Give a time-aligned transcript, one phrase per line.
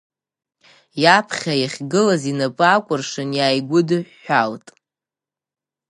[1.03, 4.67] Иаԥхьа иахьгылаз инапы акәыршан иааигәыдиҳәҳәалт.